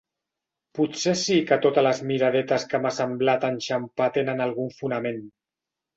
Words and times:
Potser 0.77 1.13
sí 1.23 1.35
que 1.51 1.57
totes 1.65 1.85
les 1.87 2.01
miradetes 2.11 2.65
que 2.71 2.81
m'ha 2.87 2.95
semblat 2.97 3.45
enxampar 3.53 4.09
tenen 4.17 4.43
algun 4.47 4.77
fonament. 4.79 5.21